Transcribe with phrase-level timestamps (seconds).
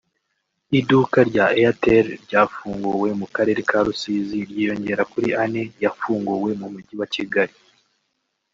[0.79, 7.07] Iduka rya Airtel ryafunguwe mu karere ka Rusizi ryiyongera kuri ane yafunguwe mu mujyi wa
[7.15, 7.55] Kigali